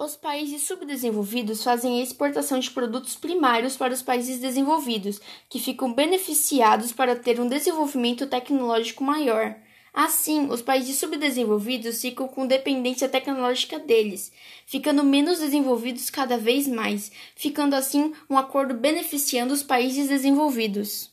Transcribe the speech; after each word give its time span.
Os 0.00 0.14
países 0.14 0.62
subdesenvolvidos 0.62 1.64
fazem 1.64 1.98
a 1.98 2.02
exportação 2.04 2.60
de 2.60 2.70
produtos 2.70 3.16
primários 3.16 3.76
para 3.76 3.92
os 3.92 4.00
países 4.00 4.38
desenvolvidos, 4.38 5.20
que 5.48 5.58
ficam 5.58 5.92
beneficiados 5.92 6.92
para 6.92 7.16
ter 7.16 7.40
um 7.40 7.48
desenvolvimento 7.48 8.24
tecnológico 8.28 9.02
maior. 9.02 9.56
Assim, 9.92 10.46
os 10.52 10.62
países 10.62 11.00
subdesenvolvidos 11.00 12.00
ficam 12.00 12.28
com 12.28 12.46
dependência 12.46 13.08
tecnológica 13.08 13.80
deles, 13.80 14.30
ficando 14.64 15.02
menos 15.02 15.40
desenvolvidos 15.40 16.10
cada 16.10 16.38
vez 16.38 16.68
mais, 16.68 17.10
ficando 17.34 17.74
assim 17.74 18.12
um 18.30 18.38
acordo 18.38 18.74
beneficiando 18.74 19.52
os 19.52 19.64
países 19.64 20.08
desenvolvidos. 20.08 21.10